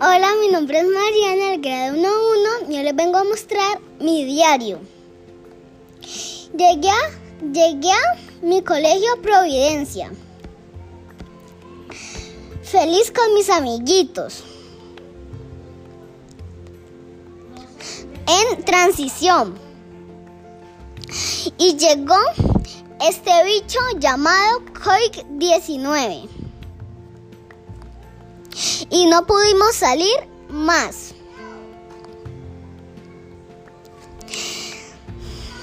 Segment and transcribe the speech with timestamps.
[0.00, 2.72] Hola, mi nombre es Mariana, del grado 1.1.
[2.72, 4.78] Yo les vengo a mostrar mi diario.
[6.56, 10.12] Llegué a, llegué a mi colegio Providencia.
[12.62, 14.44] Feliz con mis amiguitos.
[18.28, 19.58] En transición.
[21.58, 22.20] Y llegó
[23.00, 26.37] este bicho llamado COVID-19
[28.90, 30.16] y no pudimos salir
[30.48, 31.14] más.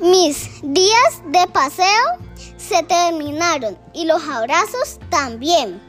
[0.00, 2.18] Mis días de paseo
[2.56, 5.82] se terminaron y los abrazos también.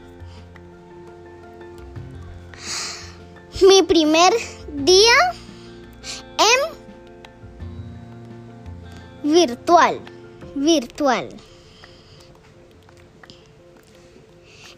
[3.62, 4.32] Mi primer
[4.72, 5.12] día
[6.38, 6.80] en
[9.32, 10.00] virtual,
[10.54, 11.28] virtual.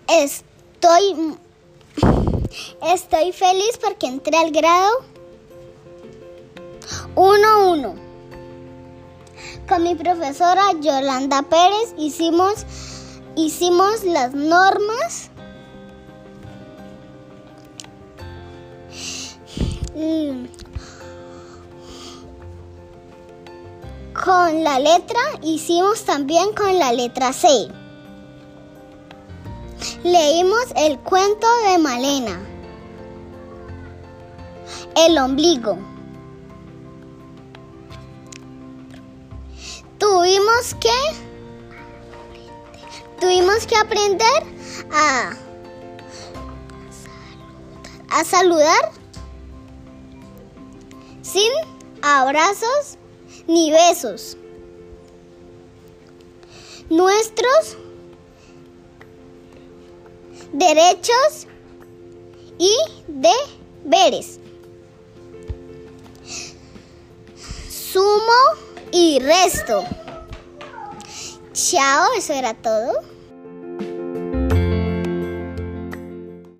[0.08, 1.38] Estoy
[2.82, 4.90] Estoy feliz porque entré al grado
[7.14, 7.94] 1-1.
[9.68, 12.66] Con mi profesora Yolanda Pérez hicimos,
[13.36, 15.30] hicimos las normas.
[24.24, 27.68] Con la letra hicimos también con la letra C.
[30.04, 32.40] Leímos el cuento de Malena.
[34.96, 35.78] El ombligo.
[39.98, 40.90] Tuvimos que
[43.20, 44.42] tuvimos que aprender
[44.92, 45.36] a
[48.10, 48.90] a saludar
[51.22, 51.52] sin
[52.02, 52.98] abrazos
[53.46, 54.36] ni besos.
[56.90, 57.76] Nuestros
[60.52, 61.46] derechos
[62.58, 62.74] y
[63.06, 64.38] deberes.
[67.68, 68.32] Sumo
[68.90, 69.84] y resto.
[71.52, 72.92] Chao, eso era todo.